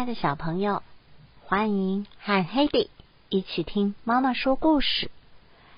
[0.00, 0.82] 亲爱的小朋友，
[1.44, 2.88] 欢迎和黑迪
[3.28, 5.10] 一起听妈妈说故事。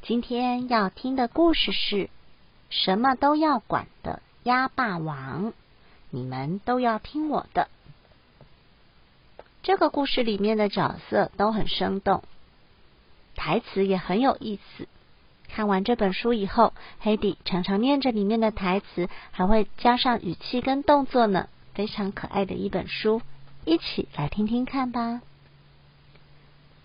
[0.00, 2.08] 今天要听的故事是
[2.70, 5.52] 什么都要管的鸭霸王，
[6.08, 7.68] 你们都要听我的。
[9.62, 12.24] 这个故事里面的角色都很生动，
[13.34, 14.88] 台词也很有意思。
[15.46, 23.20] 看完这本书以后，黑迪常常念着里面的台词，还会加上语气跟动作呢，非常可爱的一本书。
[23.66, 25.22] 一起来听听看吧。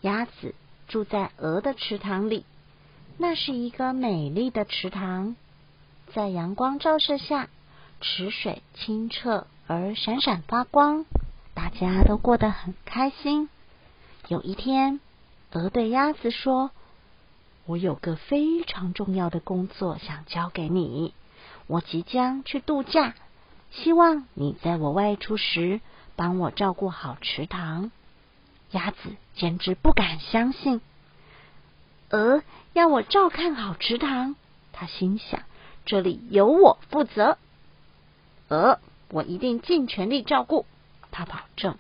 [0.02, 0.56] 鸭子
[0.88, 2.44] 住在鹅的池塘里，
[3.20, 5.36] 那是一个美丽的池塘，
[6.12, 7.50] 在阳光照射下，
[8.02, 11.06] 池水清澈而闪闪发光，
[11.54, 13.48] 大家都过得很开心。
[14.28, 15.00] 有一天，
[15.52, 16.72] 鹅对鸭子说
[17.68, 21.14] ：“我有个非常重要的工作想交给你，
[21.68, 23.14] 我即将去度假，
[23.70, 25.80] 希望你在我外出时。”
[26.22, 27.90] 帮我照顾好池塘，
[28.70, 28.98] 鸭子
[29.34, 30.80] 简直不敢相信。
[32.12, 34.36] 鹅要我照看好池塘，
[34.72, 35.42] 他心想：
[35.84, 37.40] 这里由我负责。
[38.50, 40.68] 鹅，我一定尽全力照顾。
[41.10, 41.80] 他保证。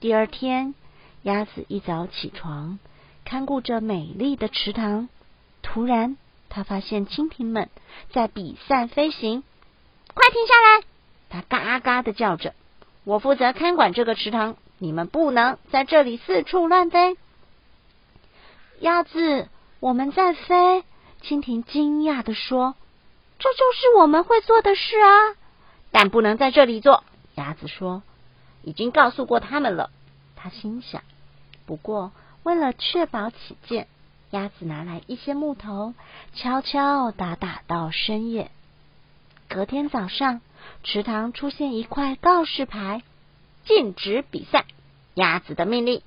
[0.00, 0.74] 第二天，
[1.20, 2.78] 鸭子一早起床，
[3.26, 5.10] 看顾着美丽的池塘。
[5.60, 6.16] 突然，
[6.48, 7.68] 他发现蜻蜓们
[8.12, 9.44] 在比赛飞行。
[10.14, 10.86] 快停下来！
[11.28, 12.54] 他嘎嘎的叫着。
[13.04, 17.16] 我负责看管这个池塘，你们不能在这里四处乱飞。
[18.78, 19.48] 鸭子，
[19.80, 20.84] 我们在飞。
[21.20, 22.74] 蜻蜓惊讶的说
[23.38, 25.36] ：“这就是我们会做的事啊，
[25.90, 27.04] 但不能在这里做。”
[27.36, 28.02] 鸭子说
[28.62, 29.90] ：“已经告诉过他们了。”
[30.36, 31.02] 他心想。
[31.66, 33.86] 不过，为了确保起见，
[34.30, 35.94] 鸭子拿来一些木头，
[36.34, 38.50] 敲敲打打到深夜。
[39.48, 40.40] 隔天早上。
[40.84, 43.02] 池塘出现一块告示牌，
[43.64, 44.64] 禁止比赛。
[45.14, 46.02] 鸭子的命令，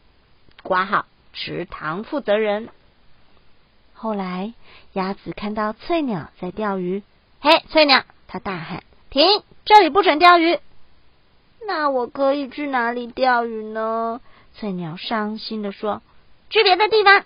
[0.64, 2.70] 挂号池塘负责人。
[3.94, 4.54] 后来，
[4.94, 7.04] 鸭子看到翠鸟在钓鱼，
[7.40, 10.60] 嘿，翠鸟，它大喊：“停，这里不准钓鱼。”
[11.68, 14.22] 那我可以去哪里钓鱼呢？
[14.56, 16.02] 翠鸟伤心的说
[16.50, 17.24] ：“去别的地方。”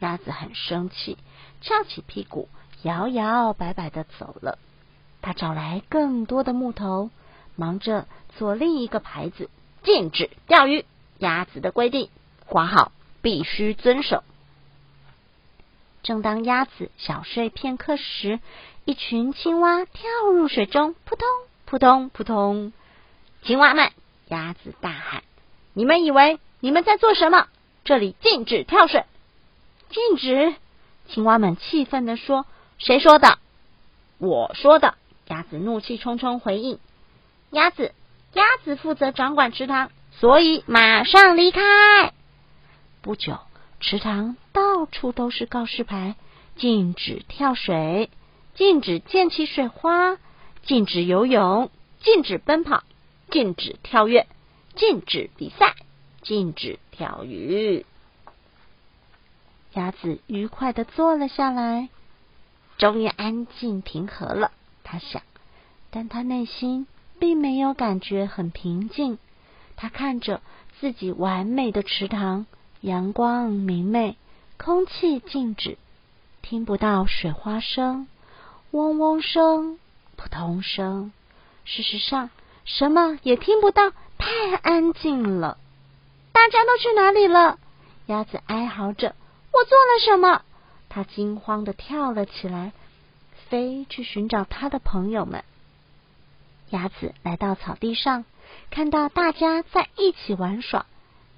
[0.00, 1.16] 鸭子很生气，
[1.62, 2.48] 翘起屁股，
[2.82, 4.58] 摇摇摆摆的走了。
[5.26, 7.10] 他找来更多的木头，
[7.56, 8.06] 忙着
[8.38, 9.50] 做另一个牌子，
[9.82, 10.84] 禁止钓鱼。
[11.18, 12.10] 鸭子的规定，
[12.46, 12.92] 挂号
[13.22, 14.22] 必须遵守。
[16.04, 18.38] 正当鸭子小睡片刻时，
[18.84, 21.26] 一群青蛙跳入水中，扑通
[21.64, 22.72] 扑通扑通。
[23.42, 23.90] 青蛙们，
[24.28, 25.24] 鸭子大喊
[25.74, 27.48] ：“你们以为你们在做什么？
[27.84, 29.04] 这里禁止跳水！”
[29.90, 30.54] 禁止！
[31.08, 32.46] 青蛙们气愤的说
[32.78, 33.40] ：“谁说的？
[34.18, 34.94] 我说的。”
[35.28, 36.78] 鸭子怒气冲冲回应
[37.50, 37.92] ：“鸭子，
[38.32, 41.60] 鸭子负责掌管池塘，所以马上离开。”
[43.02, 43.38] 不久，
[43.80, 46.14] 池塘到处都是告示牌：
[46.56, 48.10] 禁止跳水，
[48.54, 50.16] 禁止溅起水花，
[50.62, 51.70] 禁止游泳，
[52.00, 52.82] 禁止奔跑，
[53.30, 54.26] 禁止跳跃，
[54.76, 55.74] 禁止比赛，
[56.22, 57.84] 禁止钓鱼。
[59.72, 61.88] 鸭子愉快的坐了下来，
[62.78, 64.52] 终于安静平和了。
[64.88, 65.20] 他想，
[65.90, 66.86] 但他内心
[67.18, 69.18] 并没有感觉很平静。
[69.74, 70.40] 他看着
[70.78, 72.46] 自己完美的池塘，
[72.82, 74.16] 阳光明媚，
[74.56, 75.76] 空气静止，
[76.40, 78.06] 听不到水花声、
[78.70, 79.80] 嗡嗡声、
[80.14, 81.10] 扑通声。
[81.64, 82.30] 事实上，
[82.64, 85.58] 什么也听不到，太安静了。
[86.30, 87.58] 大家都去哪里了？
[88.06, 89.16] 鸭子哀嚎着
[89.52, 90.42] ：“我做了什么？”
[90.88, 92.72] 他惊慌的跳了起来。
[93.48, 95.44] 飞去寻找他的朋友们。
[96.70, 98.24] 鸭子来到草地上，
[98.70, 100.86] 看到大家在一起玩耍，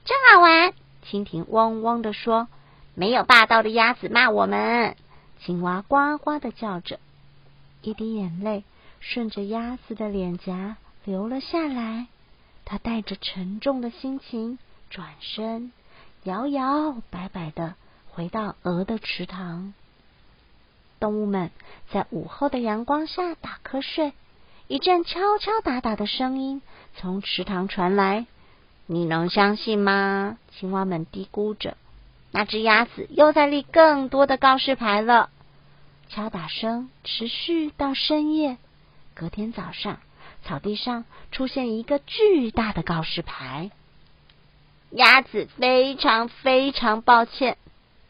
[0.04, 0.72] 真好玩。
[1.04, 2.48] 蜻蜓汪汪的说
[2.94, 4.96] ：“没有霸道的鸭子骂我们。”
[5.40, 6.98] 青蛙呱呱的叫着，
[7.82, 8.64] 一滴眼泪
[9.00, 12.06] 顺着鸭子的脸颊流了下来。
[12.64, 14.58] 他带着沉重的心情
[14.90, 15.72] 转身，
[16.24, 17.76] 摇摇摆摆的
[18.10, 19.72] 回到鹅的池塘。
[20.98, 21.50] 动物们
[21.90, 24.12] 在午后的阳光下打瞌睡，
[24.66, 26.62] 一阵敲敲打打的声音
[26.96, 28.26] 从池塘传来。
[28.86, 30.38] 你能相信吗？
[30.50, 31.76] 青蛙们嘀咕着。
[32.30, 35.30] 那只鸭子又在立更多的告示牌了。
[36.08, 38.56] 敲打声持续到深夜。
[39.14, 39.98] 隔天早上，
[40.44, 43.70] 草地上出现一个巨大的告示牌。
[44.90, 47.58] 鸭子非常非常抱歉，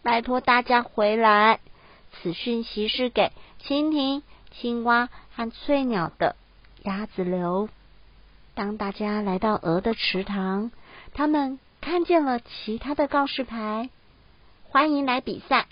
[0.02, 1.58] 拜托大家回来。
[2.22, 3.32] 此讯息是给
[3.62, 6.36] 蜻蜓、青蛙和翠鸟的。
[6.82, 7.68] 鸭子留。
[8.54, 10.70] 当大家来到鹅的池塘，
[11.14, 13.90] 他们看见了其他的告示牌：
[14.64, 15.66] 欢迎来比赛，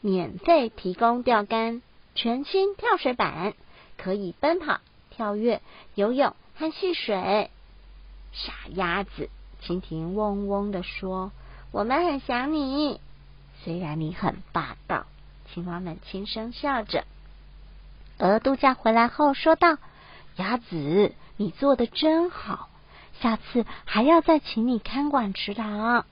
[0.00, 1.82] 免费提供钓竿、
[2.14, 3.54] 全新跳水板，
[3.96, 4.80] 可以奔跑、
[5.10, 5.60] 跳跃、
[5.94, 7.50] 游泳和戏水。
[8.32, 9.30] 傻鸭子，
[9.62, 11.32] 蜻蜓嗡嗡的说
[11.72, 13.00] ：“我们很想你，
[13.64, 15.06] 虽然你很霸道。”
[15.52, 17.04] 青蛙们轻声笑着。
[18.18, 19.78] 鹅度假回来后说道
[20.36, 22.68] ：“鸭子，你做的真好，
[23.20, 26.04] 下次还要再请你看管池塘。”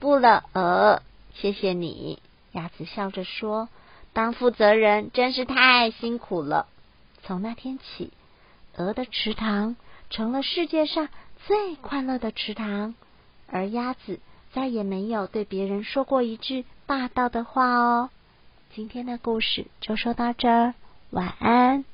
[0.00, 1.02] 不了，鹅，
[1.34, 2.20] 谢谢你。
[2.52, 3.68] 鸭子笑着说
[4.12, 6.66] ：“当负责人真是太辛苦了。”
[7.22, 8.12] 从那天起，
[8.76, 9.76] 鹅的池塘
[10.10, 11.08] 成了世界上
[11.46, 12.94] 最快乐的池塘，
[13.48, 14.20] 而鸭子
[14.52, 18.10] 再也没有对别人说过一句霸道的话哦。
[18.74, 20.74] 今天的故事就说到这儿，
[21.10, 21.84] 晚安。